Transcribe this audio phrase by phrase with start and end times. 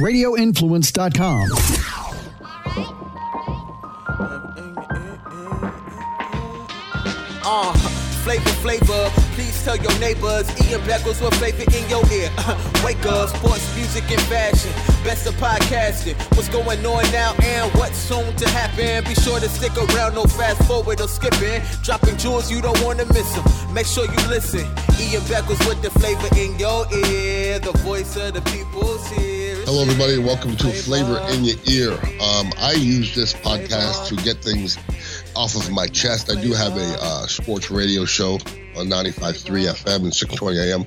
[0.00, 1.48] radioinfluence.com.
[7.42, 7.72] Uh,
[8.22, 9.10] flavor, flavor.
[9.34, 10.48] Please tell your neighbors.
[10.68, 12.30] Ian Beckles with flavor in your ear.
[12.84, 14.70] Wake up, sports, music, and fashion.
[15.04, 16.14] Best of podcasting.
[16.36, 19.04] What's going on now and what's soon to happen?
[19.04, 21.60] Be sure to stick around, no fast forward or skipping.
[21.82, 23.44] Dropping jewels, you don't want to miss them.
[23.74, 24.66] Make sure you listen.
[25.00, 27.58] Ian Beckles with the flavor in your ear.
[27.58, 29.39] The voice of the people's here.
[29.72, 31.92] Hello, everybody, welcome to Flavor in Your Ear.
[31.92, 34.76] Um, I use this podcast to get things
[35.36, 36.28] off of my chest.
[36.28, 40.86] I do have a uh, sports radio show on 95.3 FM and 620 AM,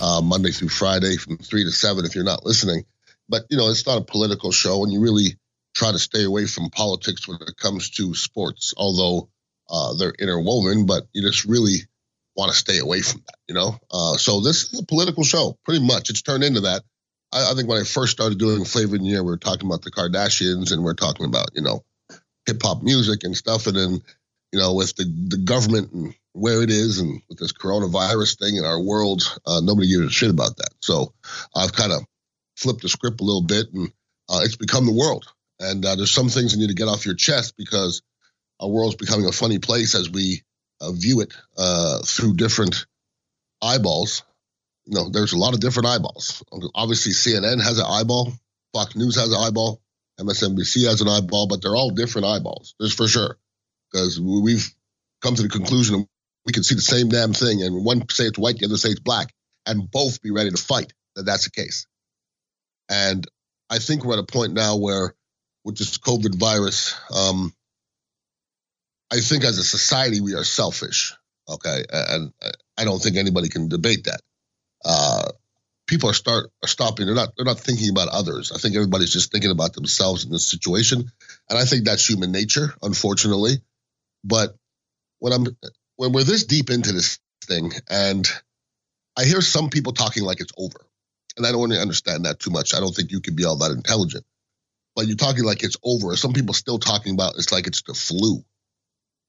[0.00, 2.84] uh, Monday through Friday from 3 to 7 if you're not listening.
[3.28, 5.38] But, you know, it's not a political show, and you really
[5.76, 9.28] try to stay away from politics when it comes to sports, although
[9.70, 11.76] uh, they're interwoven, but you just really
[12.34, 13.78] want to stay away from that, you know?
[13.92, 16.10] Uh, so this is a political show, pretty much.
[16.10, 16.82] It's turned into that.
[17.34, 19.66] I, I think when I first started doing Flavor in Your Ear, we were talking
[19.66, 21.84] about the Kardashians and we are talking about, you know,
[22.46, 23.66] hip hop music and stuff.
[23.66, 24.02] And then,
[24.52, 28.56] you know, with the, the government and where it is and with this coronavirus thing
[28.56, 30.70] in our world, uh, nobody gives a shit about that.
[30.80, 31.12] So
[31.54, 32.04] I've kind of
[32.56, 33.88] flipped the script a little bit and
[34.28, 35.26] uh, it's become the world.
[35.60, 38.02] And uh, there's some things you need to get off your chest because
[38.60, 40.42] our world's becoming a funny place as we
[40.80, 42.86] uh, view it uh, through different
[43.62, 44.22] eyeballs.
[44.86, 46.42] You know, there's a lot of different eyeballs.
[46.74, 48.32] Obviously, CNN has an eyeball,
[48.72, 49.80] Fox News has an eyeball,
[50.20, 53.38] MSNBC has an eyeball, but they're all different eyeballs, just for sure.
[53.90, 54.68] Because we've
[55.22, 56.06] come to the conclusion
[56.44, 58.90] we can see the same damn thing, and one say it's white, the other say
[58.90, 59.32] it's black,
[59.66, 61.86] and both be ready to fight that that's the case.
[62.88, 63.26] And
[63.70, 65.14] I think we're at a point now where,
[65.64, 67.54] with this COVID virus, um,
[69.10, 71.14] I think as a society we are selfish.
[71.48, 72.32] Okay, and
[72.78, 74.20] I don't think anybody can debate that.
[74.84, 75.30] Uh,
[75.86, 77.06] people are start are stopping.
[77.06, 78.52] They're not they're not thinking about others.
[78.52, 81.10] I think everybody's just thinking about themselves in this situation,
[81.48, 83.54] and I think that's human nature, unfortunately.
[84.24, 84.56] But
[85.18, 85.46] when I'm
[85.96, 88.28] when we're this deep into this thing, and
[89.16, 90.86] I hear some people talking like it's over,
[91.36, 92.74] and I don't really understand that too much.
[92.74, 94.24] I don't think you can be all that intelligent,
[94.94, 96.16] but you're talking like it's over.
[96.16, 98.44] Some people still talking about it's like it's the flu.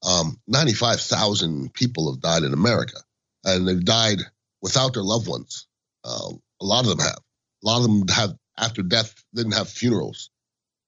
[0.04, 2.98] Um, 95,000 people have died in America,
[3.44, 4.20] and they've died
[4.66, 5.68] without their loved ones.
[6.04, 7.20] Um, a lot of them have.
[7.64, 10.32] A lot of them have, after death, didn't have funerals.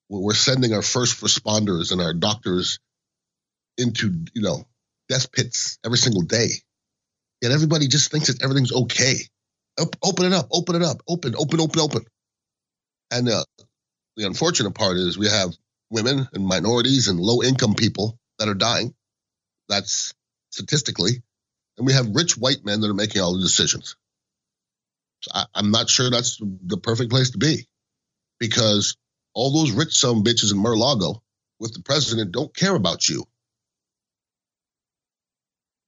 [0.09, 2.79] We're sending our first responders and our doctors
[3.77, 4.65] into, you know,
[5.09, 6.49] death pits every single day.
[7.39, 9.17] Yet everybody just thinks that everything's okay.
[10.03, 12.05] Open it up, open it up, open, open, open, open.
[13.11, 13.44] And uh,
[14.15, 15.53] the unfortunate part is we have
[15.91, 18.95] women and minorities and low income people that are dying.
[19.69, 20.15] That's
[20.49, 21.21] statistically.
[21.77, 23.95] And we have rich white men that are making all the decisions.
[25.21, 27.67] So I, am not sure that's the perfect place to be
[28.39, 28.97] because
[29.33, 31.21] all those rich some bitches in Mar-a-Lago
[31.59, 33.23] with the president don't care about you.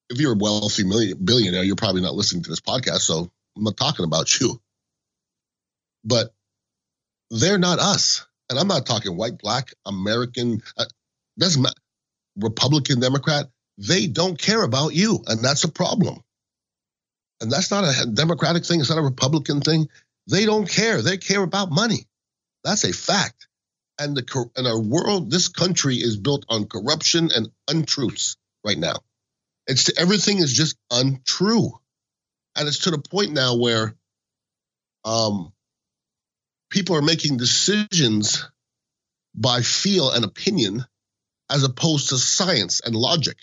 [0.10, 3.64] If you're a wealthy million, billionaire, you're probably not listening to this podcast, so I'm
[3.64, 4.60] not talking about you.
[6.04, 6.34] But
[7.30, 8.26] they're not us.
[8.50, 10.86] And I'm not talking white, black, American, uh,
[11.38, 11.76] doesn't matter,
[12.36, 13.48] Republican, Democrat.
[13.80, 16.22] They don't care about you, and that's a problem.
[17.40, 18.82] And that's not a Democratic thing.
[18.82, 19.88] It's not a Republican thing.
[20.30, 21.02] They don't care.
[21.02, 22.06] They care about money.
[22.66, 23.48] That's a fact.
[23.98, 28.36] And the and our world, this country is built on corruption and untruths
[28.66, 28.98] right now.
[29.66, 31.72] It's everything is just untrue,
[32.58, 33.96] and it's to the point now where,
[35.06, 35.54] um,
[36.70, 38.46] people are making decisions
[39.36, 40.86] by feel and opinion,
[41.50, 43.38] as opposed to science and logic.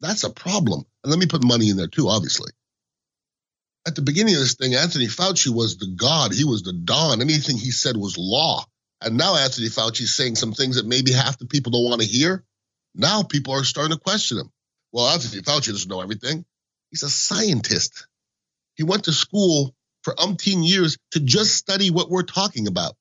[0.00, 0.84] That's a problem.
[1.02, 2.50] And let me put money in there too, obviously
[3.86, 6.34] at the beginning of this thing, Anthony Fauci was the god.
[6.34, 7.20] He was the don.
[7.20, 8.64] Anything he said was law.
[9.00, 12.00] And now Anthony Fauci is saying some things that maybe half the people don't want
[12.00, 12.44] to hear.
[12.94, 14.50] Now people are starting to question him.
[14.92, 16.44] Well, Anthony Fauci doesn't know everything.
[16.90, 18.08] He's a scientist.
[18.74, 22.94] He went to school for umpteen years to just study what we're talking about.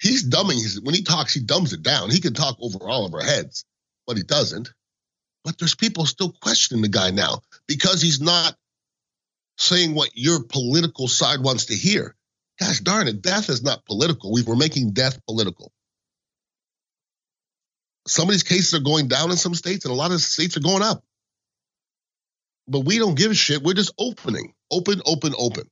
[0.00, 0.54] He's dumbing.
[0.54, 2.10] He's, when he talks, he dumbs it down.
[2.10, 3.64] He can talk over all of our heads,
[4.06, 4.72] but he doesn't.
[5.44, 8.54] But there's people still questioning the guy now because he's not
[9.56, 12.14] saying what your political side wants to hear.
[12.58, 14.32] Gosh darn it, death is not political.
[14.32, 15.72] We were making death political.
[18.06, 20.56] Some of these cases are going down in some states, and a lot of states
[20.56, 21.02] are going up.
[22.66, 23.62] But we don't give a shit.
[23.62, 25.64] We're just opening, open, open, open.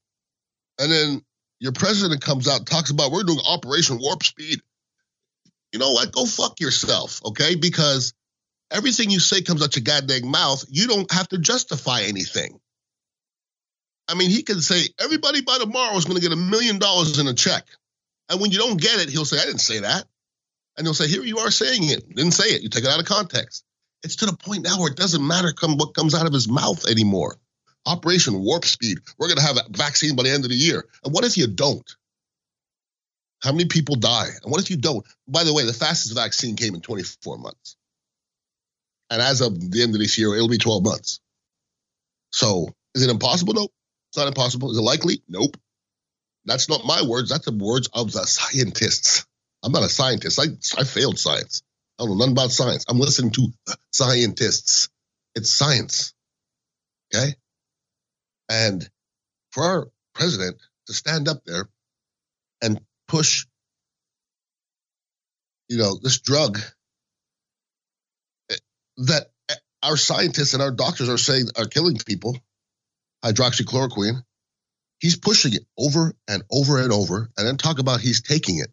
[0.78, 1.22] And then
[1.60, 4.60] your president comes out talks about we're doing Operation Warp Speed.
[5.72, 6.12] You know what?
[6.12, 7.54] Go fuck yourself, okay?
[7.54, 8.14] Because
[8.70, 10.64] everything you say comes out your goddamn mouth.
[10.68, 12.60] You don't have to justify anything.
[14.08, 17.18] I mean, he could say everybody by tomorrow is going to get a million dollars
[17.18, 17.66] in a check.
[18.28, 20.04] And when you don't get it, he'll say, I didn't say that.
[20.76, 22.08] And he'll say, Here you are saying it.
[22.08, 22.62] Didn't say it.
[22.62, 23.64] You take it out of context.
[24.02, 26.48] It's to the point now where it doesn't matter come what comes out of his
[26.48, 27.36] mouth anymore.
[27.84, 28.98] Operation Warp Speed.
[29.18, 30.86] We're going to have a vaccine by the end of the year.
[31.04, 31.90] And what if you don't?
[33.42, 34.28] How many people die?
[34.42, 35.06] And what if you don't?
[35.26, 37.76] By the way, the fastest vaccine came in 24 months.
[39.10, 41.20] And as of the end of this year, it'll be 12 months.
[42.30, 43.54] So is it impossible?
[43.54, 43.72] Nope.
[44.10, 44.70] It's not impossible.
[44.70, 45.22] Is it likely?
[45.28, 45.56] Nope.
[46.44, 47.30] That's not my words.
[47.30, 49.26] That's the words of the scientists.
[49.62, 50.38] I'm not a scientist.
[50.38, 51.62] I, I failed science.
[51.98, 52.84] I don't know nothing about science.
[52.88, 53.48] I'm listening to
[53.92, 54.88] scientists.
[55.34, 56.14] It's science.
[57.14, 57.34] Okay?
[58.48, 58.88] And
[59.50, 60.56] for our president
[60.86, 61.68] to stand up there
[62.62, 63.46] and push,
[65.68, 66.58] you know, this drug
[68.98, 69.26] that
[69.82, 72.38] our scientists and our doctors are saying are killing people,
[73.24, 74.22] hydroxychloroquine,
[75.00, 78.70] he's pushing it over and over and over, and then talk about he's taking it.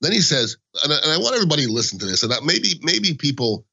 [0.00, 2.44] Then he says, and I, and I want everybody to listen to this, and that
[2.44, 3.66] maybe maybe people,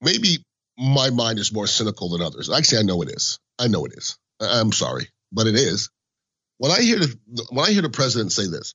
[0.00, 0.44] maybe
[0.78, 2.50] my mind is more cynical than others.
[2.50, 3.38] Actually, I know it is.
[3.58, 4.18] I know it is.
[4.40, 5.90] I'm sorry, but it is.
[6.58, 7.16] When I hear the
[7.50, 8.74] when I hear the president say this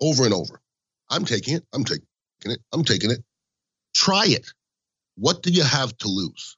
[0.00, 0.60] over and over,
[1.10, 1.64] I'm taking it.
[1.72, 2.06] I'm taking
[2.46, 2.60] it.
[2.72, 3.20] I'm taking it.
[3.94, 4.52] Try it.
[5.16, 6.56] What do you have to lose?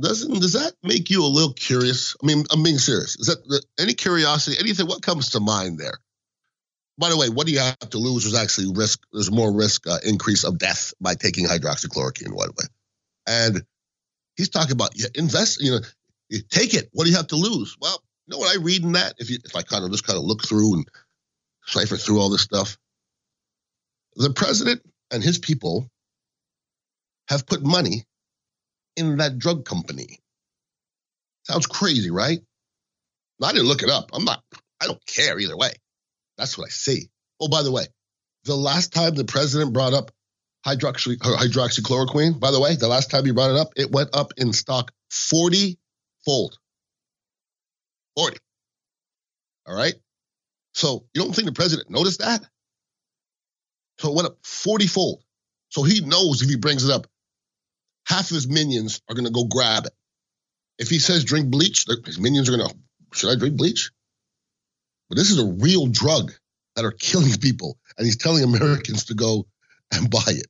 [0.00, 2.14] Doesn't does that make you a little curious?
[2.22, 3.16] I mean, I'm being serious.
[3.18, 4.56] Is that any curiosity?
[4.60, 4.86] Anything?
[4.86, 5.98] What comes to mind there?
[6.98, 8.24] By the way, what do you have to lose?
[8.24, 9.00] There's actually risk.
[9.12, 12.36] There's more risk uh, increase of death by taking hydroxychloroquine.
[12.36, 12.64] By the way,
[13.26, 13.62] and
[14.36, 15.60] he's talking about yeah, invest.
[15.60, 15.80] You know,
[16.28, 16.88] you take it.
[16.92, 17.76] What do you have to lose?
[17.80, 19.14] Well, you know what I read in that?
[19.18, 20.88] If you, if I kind of just kind of look through and
[21.66, 22.78] cipher through all this stuff,
[24.14, 25.88] the president and his people
[27.28, 28.04] have put money
[28.96, 30.18] in that drug company.
[31.44, 32.40] Sounds crazy, right?
[33.42, 34.10] I didn't look it up.
[34.12, 34.42] I'm not,
[34.80, 35.70] I don't care either way.
[36.36, 37.08] That's what I see.
[37.40, 37.84] Oh, by the way,
[38.44, 40.10] the last time the president brought up
[40.66, 44.32] hydroxy, hydroxychloroquine, by the way, the last time he brought it up, it went up
[44.36, 45.78] in stock 40
[46.24, 46.58] fold.
[48.16, 48.38] 40.
[49.66, 49.94] All right.
[50.74, 52.42] So you don't think the president noticed that?
[53.98, 55.22] So it went up 40 fold.
[55.70, 57.06] So he knows if he brings it up,
[58.06, 59.92] half of his minions are going to go grab it.
[60.78, 62.76] If he says drink bleach, his minions are going to,
[63.12, 63.90] should I drink bleach?
[65.08, 66.32] But this is a real drug
[66.76, 69.46] that are killing people, and he's telling Americans to go
[69.92, 70.46] and buy it.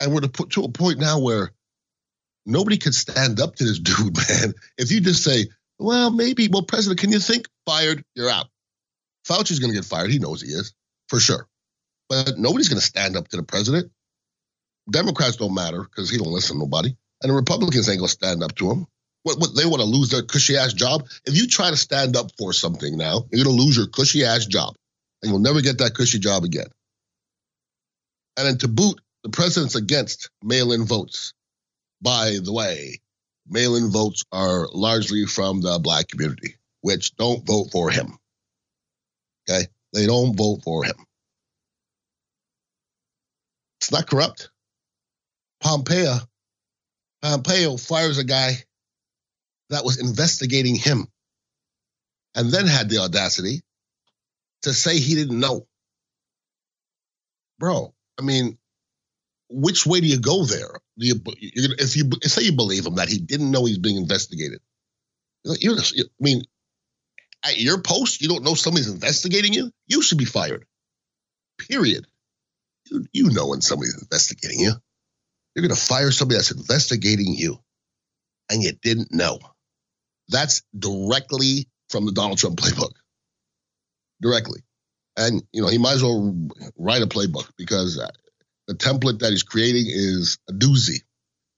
[0.00, 1.52] And we're to put to a point now where
[2.46, 4.54] nobody could stand up to this dude, man.
[4.76, 5.46] If you just say,
[5.78, 7.46] well, maybe, well, President, can you think?
[7.66, 8.46] Fired, you're out.
[9.28, 10.10] Fauci's going to get fired.
[10.10, 10.74] He knows he is,
[11.08, 11.46] for sure.
[12.08, 13.90] But nobody's going to stand up to the president.
[14.90, 16.94] Democrats don't matter because he don't listen to nobody.
[17.22, 18.86] And the Republicans ain't going to stand up to him.
[19.24, 21.06] What, what they want to lose their cushy ass job?
[21.26, 24.24] If you try to stand up for something now, you're going to lose your cushy
[24.24, 24.74] ass job.
[25.22, 26.68] And you'll never get that cushy job again.
[28.36, 31.34] And then to boot, the president's against mail in votes.
[32.00, 33.00] By the way,
[33.48, 38.16] mail in votes are largely from the black community, which don't vote for him.
[39.50, 39.66] Okay?
[39.92, 40.94] They don't vote for him.
[43.88, 44.50] It's not corrupt.
[45.62, 46.18] Pompeo,
[47.22, 48.52] Pompeo fires a guy
[49.70, 51.06] that was investigating him
[52.34, 53.62] and then had the audacity
[54.60, 55.66] to say he didn't know.
[57.58, 58.58] Bro, I mean,
[59.48, 60.68] which way do you go there?
[60.96, 64.60] You, if you say you believe him that he didn't know he's being investigated,
[65.44, 66.42] you I mean,
[67.42, 69.72] at your post, you don't know somebody's investigating you.
[69.86, 70.66] You should be fired.
[71.56, 72.06] Period.
[73.12, 74.72] You, know when somebody's investigating you.
[75.54, 77.58] You're going to fire somebody that's investigating you,
[78.50, 79.38] and you didn't know.
[80.28, 82.92] That's directly from the Donald Trump playbook.
[84.20, 84.60] Directly.
[85.16, 88.00] And, you know, he might as well write a playbook because
[88.68, 91.02] the template that he's creating is a doozy.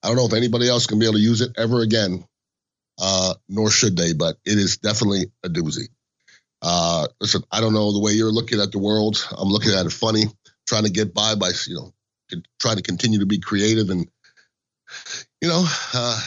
[0.02, 2.24] I don't know if anybody else can be able to use it ever again,
[2.98, 5.88] uh, nor should they, but it is definitely a doozy.
[6.62, 9.26] Uh, listen, I don't know the way you're looking at the world.
[9.36, 10.24] I'm looking at it funny,
[10.70, 11.92] trying to get by by, you know,
[12.58, 14.08] trying to continue to be creative and,
[15.42, 16.20] you know, uh,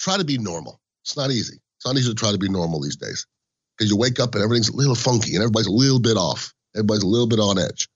[0.00, 0.80] try to be normal.
[1.04, 1.60] It's not easy.
[1.76, 3.26] It's not easy to try to be normal these days
[3.76, 6.52] because you wake up and everything's a little funky and everybody's a little bit off.
[6.74, 7.88] Everybody's a little bit on edge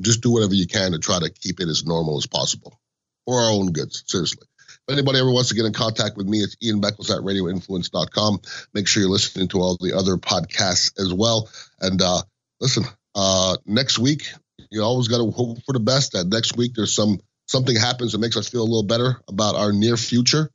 [0.00, 2.80] just do whatever you can to try to keep it as normal as possible
[3.26, 4.46] for our own goods, seriously.
[4.88, 8.40] If anybody ever wants to get in contact with me, it's Ian Beckles at radioinfluence.com.
[8.72, 11.48] Make sure you're listening to all the other podcasts as well.
[11.80, 12.22] And uh,
[12.60, 12.84] listen,
[13.14, 14.32] uh, next week,
[14.70, 16.12] you always got to hope for the best.
[16.12, 19.56] That next week there's some something happens that makes us feel a little better about
[19.56, 20.50] our near future.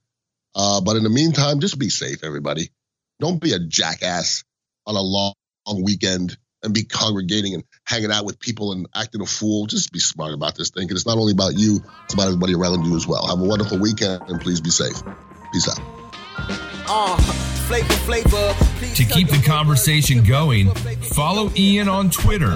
[0.56, 2.70] Uh, but in the meantime, just be safe, everybody.
[3.20, 4.44] Don't be a jackass
[4.88, 5.34] on a long,
[5.84, 9.66] weekend and be congregating and hanging out with people and acting a fool.
[9.66, 10.86] Just be smart about this thing.
[10.88, 13.28] Because it's not only about you, it's about everybody around you as well.
[13.28, 15.02] Have a wonderful weekend and please be safe.
[15.52, 15.80] Peace out.
[16.88, 17.18] Uh,
[17.68, 18.56] flavor, flavor.
[18.94, 20.70] To keep the conversation going,
[21.02, 22.52] follow Ian on Twitter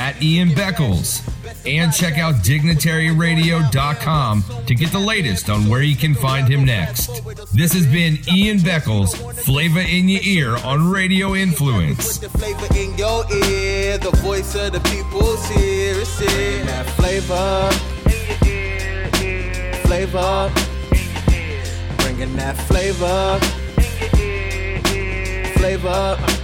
[0.00, 1.20] at Ian Beckles
[1.66, 7.08] and check out dignitaryradio.com to get the latest on where you can find him next.
[7.54, 9.14] This has been Ian Beckles,
[9.44, 12.16] Flavor in Your Ear on Radio Influence.
[12.16, 13.98] Put the flavor in your ear.
[13.98, 15.96] The voice of the people's here.
[16.64, 17.70] That flavor.
[19.86, 20.50] Flavor.
[21.98, 23.38] Bringing that flavor.
[25.58, 26.39] Flavor.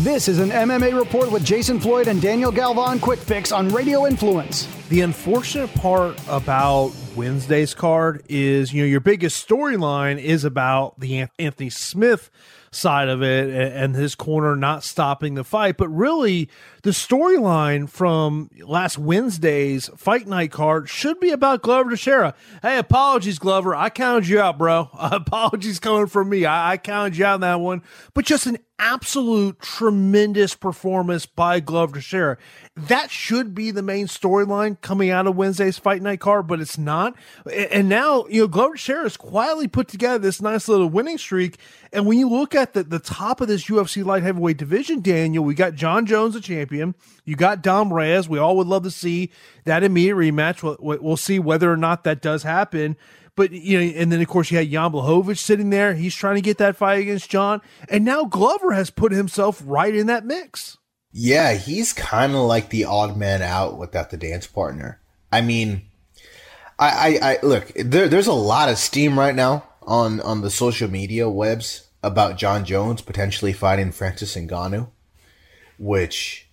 [0.00, 4.06] This is an MMA report with Jason Floyd and Daniel Galvan Quick Fix on Radio
[4.06, 4.66] Influence.
[4.88, 11.28] The unfortunate part about Wednesday's card is, you know, your biggest storyline is about the
[11.38, 12.30] Anthony Smith
[12.72, 15.76] side of it and his corner not stopping the fight.
[15.76, 16.48] But really,
[16.82, 22.34] the storyline from last Wednesday's fight night card should be about Glover Teixeira.
[22.62, 23.74] Hey, apologies, Glover.
[23.74, 24.88] I counted you out, bro.
[24.98, 26.46] apologies coming from me.
[26.46, 27.82] I, I counted you out in that one.
[28.14, 32.38] But just an absolute tremendous performance by Glover Teixeira.
[32.74, 36.78] That should be the main storyline coming out of Wednesday's fight night card, but it's
[36.78, 37.14] not.
[37.72, 41.58] And now, you know, Glover Teixeira has quietly put together this nice little winning streak.
[41.92, 45.44] And when you look at the, the top of this UFC light heavyweight division, Daniel,
[45.44, 46.94] we got Jon Jones, the champion.
[47.24, 48.28] You got Dom Reyes.
[48.28, 49.30] We all would love to see
[49.64, 50.62] that immediate rematch.
[50.62, 52.96] We'll, we'll see whether or not that does happen.
[53.40, 55.94] But you know, and then of course you had Jan Blachowicz sitting there.
[55.94, 59.94] He's trying to get that fight against Jon, and now Glover has put himself right
[59.94, 60.76] in that mix.
[61.10, 65.00] Yeah, he's kind of like the odd man out without the dance partner.
[65.32, 65.86] I mean,
[66.78, 67.72] I, I, I look.
[67.74, 72.36] There, there's a lot of steam right now on on the social media webs about
[72.36, 74.90] Jon Jones potentially fighting Francis Ngannou,
[75.78, 76.46] which,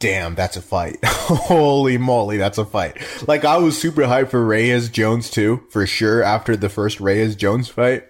[0.00, 0.98] damn, that's a fight.
[1.04, 2.96] Holy moly, that's a fight.
[3.28, 6.22] Like I was super hyped for Reyes Jones too, for sure.
[6.24, 8.04] After the first Reyes Jones fight,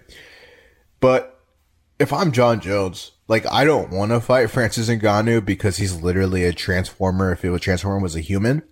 [0.99, 1.39] but
[1.99, 6.45] if I'm Jon Jones, like I don't want to fight Francis Ngannou because he's literally
[6.45, 7.31] a transformer.
[7.31, 8.63] If it was transformer was a human,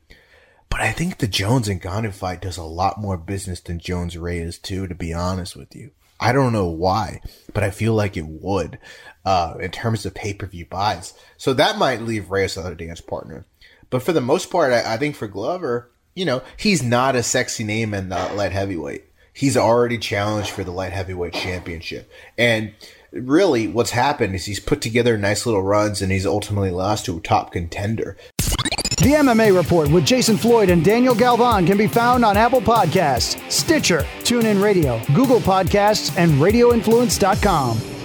[0.69, 4.17] but I think the Jones and Ngannou fight does a lot more business than Jones
[4.17, 4.87] Reyes too.
[4.87, 7.21] To be honest with you, I don't know why,
[7.53, 8.79] but I feel like it would
[9.25, 11.13] uh, in terms of pay per view buys.
[11.37, 13.45] So that might leave Reyes another dance partner.
[13.89, 17.23] But for the most part, I, I think for Glover, you know, he's not a
[17.23, 19.05] sexy name in the light heavyweight.
[19.33, 22.11] He's already challenged for the light heavyweight championship.
[22.37, 22.73] And
[23.11, 27.17] really what's happened is he's put together nice little runs and he's ultimately lost to
[27.17, 28.17] a top contender.
[28.37, 33.39] The MMA report with Jason Floyd and Daniel Galvan can be found on Apple Podcasts,
[33.49, 37.98] Stitcher, TuneIn Radio, Google Podcasts, and RadioInfluence.com.